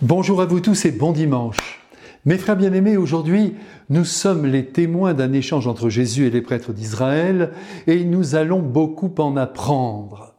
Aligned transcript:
Bonjour 0.00 0.40
à 0.40 0.46
vous 0.46 0.60
tous 0.60 0.84
et 0.84 0.92
bon 0.92 1.10
dimanche. 1.10 1.80
Mes 2.24 2.38
frères 2.38 2.56
bien-aimés, 2.56 2.96
aujourd'hui, 2.96 3.56
nous 3.90 4.04
sommes 4.04 4.46
les 4.46 4.66
témoins 4.66 5.12
d'un 5.12 5.32
échange 5.32 5.66
entre 5.66 5.88
Jésus 5.88 6.24
et 6.24 6.30
les 6.30 6.40
prêtres 6.40 6.72
d'Israël 6.72 7.50
et 7.88 8.04
nous 8.04 8.36
allons 8.36 8.60
beaucoup 8.60 9.12
en 9.18 9.36
apprendre. 9.36 10.34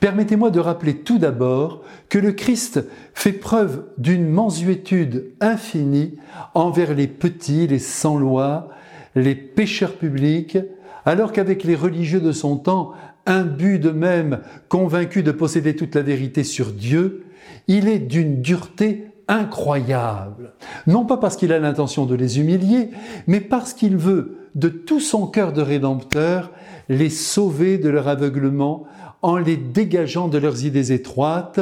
Permettez-moi 0.00 0.50
de 0.50 0.60
rappeler 0.60 0.96
tout 0.96 1.16
d'abord 1.16 1.80
que 2.10 2.18
le 2.18 2.32
Christ 2.32 2.84
fait 3.14 3.32
preuve 3.32 3.86
d'une 3.96 4.28
mansuétude 4.28 5.32
infinie 5.40 6.18
envers 6.52 6.92
les 6.92 7.06
petits, 7.06 7.66
les 7.68 7.78
sans-loi, 7.78 8.68
les 9.14 9.34
pécheurs 9.34 9.94
publics, 9.94 10.58
alors 11.06 11.32
qu'avec 11.32 11.64
les 11.64 11.74
religieux 11.74 12.20
de 12.20 12.32
son 12.32 12.58
temps, 12.58 12.92
imbus 13.26 13.78
d'eux-mêmes, 13.78 14.40
convaincus 14.68 15.24
de 15.24 15.32
posséder 15.32 15.76
toute 15.76 15.94
la 15.94 16.02
vérité 16.02 16.44
sur 16.44 16.72
Dieu, 16.72 17.24
il 17.68 17.88
est 17.88 17.98
d'une 17.98 18.40
dureté 18.40 19.06
incroyable. 19.28 20.54
Non 20.86 21.04
pas 21.04 21.16
parce 21.16 21.36
qu'il 21.36 21.52
a 21.52 21.58
l'intention 21.58 22.04
de 22.04 22.14
les 22.14 22.40
humilier, 22.40 22.90
mais 23.26 23.40
parce 23.40 23.72
qu'il 23.72 23.96
veut, 23.96 24.38
de 24.54 24.68
tout 24.68 25.00
son 25.00 25.26
cœur 25.26 25.52
de 25.52 25.62
rédempteur, 25.62 26.50
les 26.88 27.10
sauver 27.10 27.78
de 27.78 27.88
leur 27.88 28.08
aveuglement 28.08 28.86
en 29.22 29.36
les 29.36 29.56
dégageant 29.56 30.28
de 30.28 30.38
leurs 30.38 30.64
idées 30.64 30.92
étroites, 30.92 31.60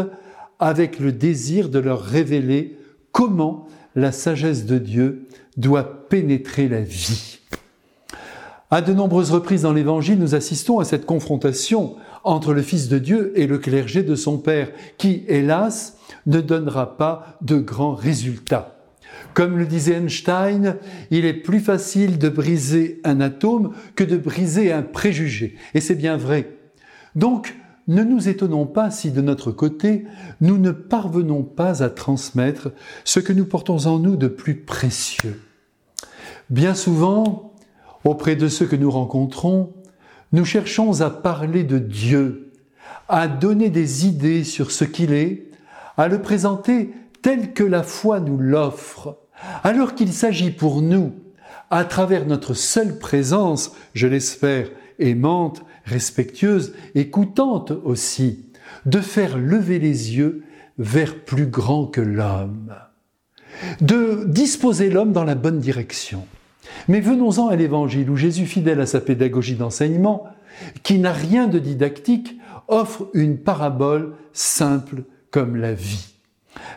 avec 0.58 0.98
le 0.98 1.12
désir 1.12 1.68
de 1.68 1.78
leur 1.78 2.00
révéler 2.00 2.78
comment 3.12 3.66
la 3.94 4.12
sagesse 4.12 4.64
de 4.64 4.78
Dieu 4.78 5.26
doit 5.56 6.08
pénétrer 6.08 6.68
la 6.68 6.80
vie. 6.80 7.40
À 8.70 8.82
de 8.82 8.92
nombreuses 8.92 9.30
reprises 9.30 9.62
dans 9.62 9.72
l'Évangile, 9.72 10.18
nous 10.18 10.34
assistons 10.34 10.78
à 10.78 10.84
cette 10.84 11.06
confrontation 11.06 11.96
entre 12.22 12.52
le 12.52 12.60
Fils 12.60 12.88
de 12.88 12.98
Dieu 12.98 13.32
et 13.34 13.46
le 13.46 13.56
clergé 13.56 14.02
de 14.02 14.14
son 14.14 14.36
Père, 14.36 14.68
qui, 14.98 15.24
hélas, 15.26 15.96
ne 16.26 16.42
donnera 16.42 16.98
pas 16.98 17.38
de 17.40 17.56
grands 17.56 17.94
résultats. 17.94 18.76
Comme 19.32 19.56
le 19.56 19.64
disait 19.64 19.94
Einstein, 19.94 20.76
il 21.10 21.24
est 21.24 21.32
plus 21.32 21.60
facile 21.60 22.18
de 22.18 22.28
briser 22.28 23.00
un 23.04 23.22
atome 23.22 23.72
que 23.96 24.04
de 24.04 24.18
briser 24.18 24.70
un 24.70 24.82
préjugé. 24.82 25.56
Et 25.72 25.80
c'est 25.80 25.94
bien 25.94 26.18
vrai. 26.18 26.58
Donc, 27.14 27.56
ne 27.86 28.02
nous 28.02 28.28
étonnons 28.28 28.66
pas 28.66 28.90
si 28.90 29.12
de 29.12 29.22
notre 29.22 29.50
côté, 29.50 30.04
nous 30.42 30.58
ne 30.58 30.72
parvenons 30.72 31.42
pas 31.42 31.82
à 31.82 31.88
transmettre 31.88 32.72
ce 33.04 33.18
que 33.18 33.32
nous 33.32 33.46
portons 33.46 33.86
en 33.86 33.98
nous 33.98 34.16
de 34.16 34.28
plus 34.28 34.56
précieux. 34.56 35.40
Bien 36.50 36.74
souvent, 36.74 37.47
auprès 38.08 38.36
de 38.36 38.48
ceux 38.48 38.66
que 38.66 38.76
nous 38.76 38.90
rencontrons, 38.90 39.74
nous 40.32 40.44
cherchons 40.44 41.00
à 41.00 41.10
parler 41.10 41.64
de 41.64 41.78
Dieu, 41.78 42.52
à 43.08 43.28
donner 43.28 43.70
des 43.70 44.06
idées 44.06 44.44
sur 44.44 44.70
ce 44.70 44.84
qu'il 44.84 45.12
est, 45.12 45.50
à 45.96 46.08
le 46.08 46.20
présenter 46.20 46.90
tel 47.22 47.52
que 47.52 47.64
la 47.64 47.82
foi 47.82 48.20
nous 48.20 48.38
l'offre, 48.38 49.18
alors 49.62 49.94
qu'il 49.94 50.12
s'agit 50.12 50.50
pour 50.50 50.82
nous, 50.82 51.12
à 51.70 51.84
travers 51.84 52.26
notre 52.26 52.54
seule 52.54 52.98
présence, 52.98 53.72
je 53.94 54.06
l'espère, 54.06 54.68
aimante, 54.98 55.62
respectueuse, 55.84 56.74
écoutante 56.94 57.72
aussi, 57.84 58.46
de 58.86 59.00
faire 59.00 59.38
lever 59.38 59.78
les 59.78 60.16
yeux 60.16 60.44
vers 60.78 61.24
plus 61.24 61.46
grand 61.46 61.86
que 61.86 62.00
l'homme, 62.00 62.74
de 63.80 64.24
disposer 64.26 64.90
l'homme 64.90 65.12
dans 65.12 65.24
la 65.24 65.34
bonne 65.34 65.58
direction. 65.58 66.26
Mais 66.88 67.00
venons-en 67.00 67.48
à 67.48 67.56
l'évangile 67.56 68.10
où 68.10 68.16
Jésus, 68.16 68.46
fidèle 68.46 68.80
à 68.80 68.86
sa 68.86 69.00
pédagogie 69.00 69.54
d'enseignement, 69.54 70.24
qui 70.82 70.98
n'a 70.98 71.12
rien 71.12 71.46
de 71.46 71.58
didactique, 71.58 72.38
offre 72.68 73.08
une 73.14 73.38
parabole 73.38 74.14
simple 74.32 75.04
comme 75.30 75.56
la 75.56 75.72
vie. 75.72 76.14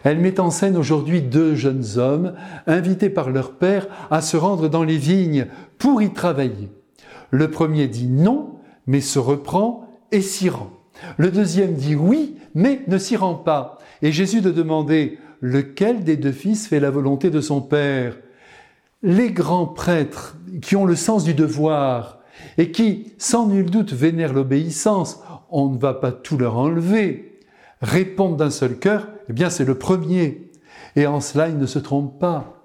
Elle 0.03 0.19
met 0.19 0.39
en 0.39 0.51
scène 0.51 0.77
aujourd'hui 0.77 1.21
deux 1.21 1.55
jeunes 1.55 1.97
hommes 1.97 2.33
invités 2.67 3.09
par 3.09 3.29
leur 3.29 3.53
père 3.53 3.87
à 4.09 4.21
se 4.21 4.37
rendre 4.37 4.67
dans 4.69 4.83
les 4.83 4.97
vignes 4.97 5.47
pour 5.77 6.01
y 6.01 6.11
travailler. 6.11 6.69
Le 7.31 7.49
premier 7.49 7.87
dit 7.87 8.07
non, 8.07 8.55
mais 8.87 9.01
se 9.01 9.19
reprend 9.19 9.87
et 10.11 10.21
s'y 10.21 10.49
rend. 10.49 10.71
Le 11.17 11.31
deuxième 11.31 11.73
dit 11.73 11.95
oui, 11.95 12.35
mais 12.53 12.81
ne 12.87 12.97
s'y 12.97 13.15
rend 13.15 13.35
pas. 13.35 13.79
Et 14.01 14.11
Jésus 14.11 14.41
de 14.41 14.51
demander 14.51 15.17
lequel 15.39 16.03
des 16.03 16.17
deux 16.17 16.31
fils 16.31 16.67
fait 16.67 16.79
la 16.79 16.91
volonté 16.91 17.29
de 17.29 17.41
son 17.41 17.61
père? 17.61 18.15
Les 19.03 19.31
grands 19.31 19.67
prêtres 19.67 20.37
qui 20.61 20.75
ont 20.75 20.85
le 20.85 20.95
sens 20.95 21.23
du 21.23 21.33
devoir 21.33 22.19
et 22.57 22.71
qui, 22.71 23.13
sans 23.17 23.47
nul 23.47 23.69
doute, 23.69 23.93
vénèrent 23.93 24.33
l'obéissance, 24.33 25.21
on 25.49 25.69
ne 25.69 25.77
va 25.77 25.93
pas 25.93 26.11
tout 26.11 26.37
leur 26.37 26.57
enlever, 26.57 27.39
répondent 27.81 28.37
d'un 28.37 28.49
seul 28.49 28.77
cœur, 28.77 29.07
eh 29.29 29.33
bien 29.33 29.49
c'est 29.49 29.65
le 29.65 29.75
premier. 29.75 30.51
Et 30.95 31.07
en 31.07 31.21
cela, 31.21 31.49
ils 31.49 31.57
ne 31.57 31.65
se 31.65 31.79
trompent 31.79 32.19
pas. 32.19 32.61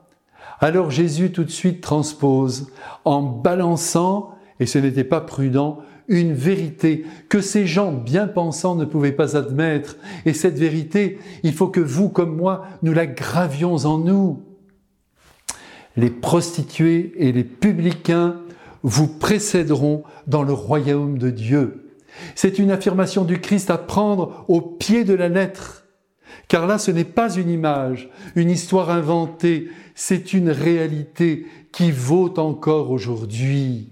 Alors 0.61 0.91
Jésus 0.91 1.33
tout 1.33 1.45
de 1.45 1.51
suite 1.51 1.81
transpose 1.81 2.69
en 3.05 3.23
balançant, 3.23 4.35
et 4.59 4.67
ce 4.67 4.79
n'était 4.79 5.05
pas 5.05 5.21
prudent, 5.21 5.79
une 6.09 6.33
vérité 6.33 7.05
que 7.29 7.41
ces 7.41 7.67
gens 7.67 7.93
bien 7.93 8.29
pensants 8.29 8.77
ne 8.77 8.85
pouvaient 8.85 9.13
pas 9.13 9.37
admettre. 9.37 9.97
Et 10.25 10.33
cette 10.33 10.59
vérité, 10.59 11.19
il 11.43 11.53
faut 11.53 11.69
que 11.69 11.81
vous 11.81 12.09
comme 12.09 12.37
moi, 12.37 12.65
nous 12.83 12.93
la 12.93 13.07
gravions 13.07 13.75
en 13.85 13.99
nous 13.99 14.46
les 15.97 16.11
prostituées 16.11 17.13
et 17.17 17.33
les 17.33 17.45
publicains 17.45 18.41
vous 18.83 19.09
précéderont 19.09 20.05
dans 20.27 20.43
le 20.43 20.53
royaume 20.53 21.19
de 21.19 21.31
Dieu. 21.31 21.93
C'est 22.35 22.59
une 22.59 22.71
affirmation 22.71 23.25
du 23.25 23.41
Christ 23.41 23.71
à 23.71 23.79
prendre 23.79 24.45
au 24.49 24.61
pied 24.61 25.05
de 25.05 25.15
la 25.15 25.29
lettre. 25.29 25.85
Car 26.49 26.67
là, 26.67 26.79
ce 26.79 26.91
n'est 26.91 27.05
pas 27.05 27.35
une 27.35 27.51
image, 27.51 28.09
une 28.37 28.51
histoire 28.51 28.91
inventée, 28.91 29.69
c'est 29.95 30.33
une 30.33 30.51
réalité 30.51 31.47
qui 31.73 31.91
vaut 31.91 32.39
encore 32.39 32.91
aujourd'hui. 32.91 33.89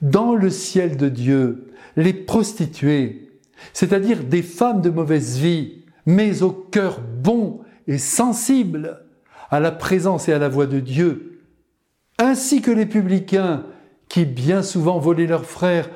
Dans 0.00 0.34
le 0.34 0.50
ciel 0.50 0.96
de 0.96 1.08
Dieu, 1.08 1.72
les 1.96 2.12
prostituées, 2.12 3.30
c'est-à-dire 3.72 4.24
des 4.24 4.42
femmes 4.42 4.80
de 4.80 4.90
mauvaise 4.90 5.38
vie, 5.38 5.82
mais 6.06 6.42
au 6.42 6.50
cœur 6.50 7.00
bon 7.00 7.60
et 7.86 7.98
sensible, 7.98 9.00
à 9.50 9.60
la 9.60 9.72
présence 9.72 10.28
et 10.28 10.32
à 10.32 10.38
la 10.38 10.48
voix 10.48 10.66
de 10.66 10.80
Dieu, 10.80 11.40
ainsi 12.18 12.62
que 12.62 12.70
les 12.70 12.86
publicains 12.86 13.64
qui 14.08 14.24
bien 14.24 14.62
souvent 14.62 14.98
volaient 14.98 15.26
leurs 15.26 15.44
frères, 15.44 15.90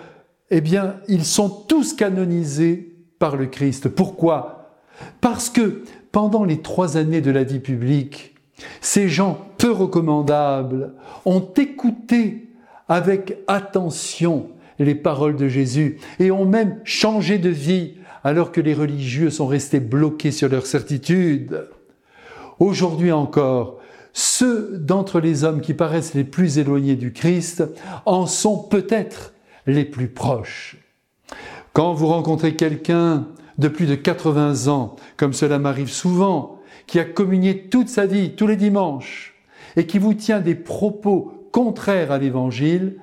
eh 0.51 0.61
bien, 0.61 0.97
ils 1.09 1.25
sont 1.25 1.49
tous 1.49 1.95
canonisés 1.95 2.95
par 3.19 3.37
le 3.37 3.47
Christ. 3.47 3.89
Pourquoi? 3.89 4.77
Parce 5.21 5.51
que 5.51 5.83
pendant 6.13 6.45
les 6.45 6.63
trois 6.63 6.97
années 6.97 7.21
de 7.21 7.31
la 7.31 7.43
vie 7.43 7.61
publique, 7.61 8.35
ces 8.81 9.09
gens 9.09 9.49
peu 9.59 9.73
recommandables 9.73 10.93
ont 11.25 11.47
écouté 11.57 12.49
avec 12.89 13.39
attention 13.49 14.49
les 14.79 14.95
paroles 14.95 15.37
de 15.37 15.49
Jésus 15.49 15.99
et 16.19 16.31
ont 16.31 16.45
même 16.45 16.81
changé 16.85 17.39
de 17.39 17.49
vie 17.49 17.95
alors 18.23 18.53
que 18.53 18.61
les 18.61 18.75
religieux 18.75 19.31
sont 19.31 19.47
restés 19.47 19.81
bloqués 19.81 20.31
sur 20.31 20.49
leur 20.49 20.67
certitude. 20.67 21.69
Aujourd'hui 22.65 23.13
encore, 23.13 23.79
ceux 24.15 24.79
d'entre 24.79 25.21
les 25.21 25.45
hommes 25.45 25.61
qui 25.61 25.75
paraissent 25.75 26.15
les 26.15 26.25
plus 26.25 26.57
éloignés 26.57 26.97
du 26.97 27.13
Christ 27.13 27.63
en 28.07 28.25
sont 28.25 28.57
peut-être 28.57 29.35
les 29.67 29.85
plus 29.85 30.09
proches. 30.09 30.79
Quand 31.75 31.93
vous 31.93 32.07
rencontrez 32.07 32.57
quelqu'un 32.57 33.27
de 33.59 33.69
plus 33.69 33.85
de 33.85 33.95
80 33.95 34.69
ans, 34.69 34.97
comme 35.19 35.35
cela 35.35 35.59
m'arrive 35.59 35.91
souvent, 35.91 36.59
qui 36.87 36.99
a 36.99 37.05
communié 37.05 37.69
toute 37.69 37.91
sa 37.91 38.07
vie, 38.07 38.35
tous 38.35 38.47
les 38.47 38.57
dimanches, 38.57 39.35
et 39.77 39.85
qui 39.85 39.99
vous 39.99 40.15
tient 40.15 40.41
des 40.41 40.55
propos 40.55 41.47
contraires 41.53 42.13
à 42.13 42.17
l'Évangile, 42.17 42.97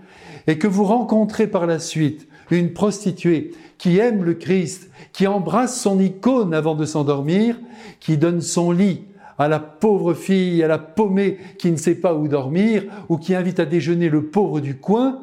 et 0.48 0.58
que 0.58 0.66
vous 0.66 0.86
rencontrez 0.86 1.46
par 1.46 1.68
la 1.68 1.78
suite 1.78 2.28
une 2.50 2.74
prostituée 2.74 3.52
qui 3.78 4.00
aime 4.00 4.24
le 4.24 4.34
Christ, 4.34 4.90
qui 5.14 5.28
embrasse 5.28 5.80
son 5.80 6.00
icône 6.00 6.56
avant 6.56 6.74
de 6.74 6.86
s'endormir, 6.86 7.60
qui 8.00 8.18
donne 8.18 8.42
son 8.42 8.72
lit 8.72 9.04
à 9.38 9.48
la 9.48 9.60
pauvre 9.60 10.14
fille, 10.14 10.64
à 10.64 10.68
la 10.68 10.78
paumée 10.78 11.38
qui 11.58 11.72
ne 11.72 11.78
sait 11.78 11.96
pas 11.96 12.14
où 12.14 12.28
dormir, 12.28 12.84
ou 13.10 13.18
qui 13.18 13.36
invite 13.36 13.60
à 13.60 13.66
déjeuner 13.66 14.10
le 14.10 14.26
pauvre 14.26 14.60
du 14.60 14.76
coin, 14.76 15.22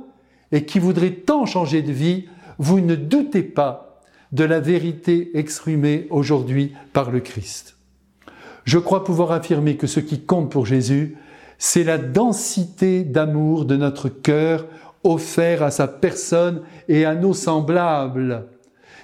et 0.52 0.64
qui 0.64 0.78
voudrait 0.78 1.10
tant 1.10 1.46
changer 1.46 1.82
de 1.82 1.92
vie, 1.92 2.26
vous 2.58 2.80
ne 2.80 2.94
doutez 2.94 3.42
pas 3.42 4.00
de 4.32 4.44
la 4.44 4.60
vérité 4.60 5.30
exprimée 5.34 6.06
aujourd'hui 6.10 6.72
par 6.92 7.10
le 7.10 7.20
Christ. 7.20 7.76
Je 8.64 8.78
crois 8.78 9.04
pouvoir 9.04 9.32
affirmer 9.32 9.76
que 9.76 9.86
ce 9.86 10.00
qui 10.00 10.20
compte 10.20 10.50
pour 10.50 10.66
Jésus, 10.66 11.16
c'est 11.58 11.84
la 11.84 11.98
densité 11.98 13.02
d'amour 13.02 13.64
de 13.64 13.76
notre 13.76 14.08
cœur 14.08 14.66
offert 15.04 15.62
à 15.62 15.70
sa 15.70 15.88
personne 15.88 16.62
et 16.88 17.04
à 17.04 17.14
nos 17.14 17.34
semblables. 17.34 18.46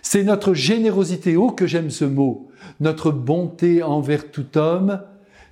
C'est 0.03 0.25
notre 0.25 0.53
générosité, 0.53 1.37
oh 1.37 1.50
que 1.50 1.67
j'aime 1.67 1.91
ce 1.91 2.05
mot, 2.05 2.49
notre 2.81 3.11
bonté 3.11 3.82
envers 3.82 4.31
tout 4.31 4.58
homme, 4.58 5.00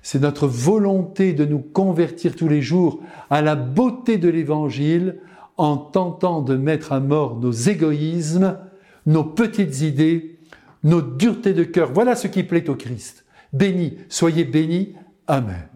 c'est 0.01 0.21
notre 0.21 0.47
volonté 0.47 1.33
de 1.33 1.45
nous 1.45 1.59
convertir 1.59 2.35
tous 2.35 2.49
les 2.49 2.61
jours 2.61 2.99
à 3.29 3.41
la 3.41 3.55
beauté 3.55 4.17
de 4.17 4.29
l'Évangile 4.29 5.19
en 5.57 5.77
tentant 5.77 6.41
de 6.41 6.55
mettre 6.55 6.91
à 6.91 6.99
mort 6.99 7.39
nos 7.39 7.51
égoïsmes, 7.51 8.57
nos 9.05 9.23
petites 9.23 9.81
idées, 9.81 10.39
nos 10.83 11.01
duretés 11.01 11.53
de 11.53 11.63
cœur. 11.63 11.91
Voilà 11.93 12.15
ce 12.15 12.27
qui 12.27 12.43
plaît 12.43 12.69
au 12.69 12.75
Christ. 12.75 13.25
Béni, 13.53 13.97
soyez 14.09 14.43
bénis. 14.43 14.93
Amen. 15.27 15.72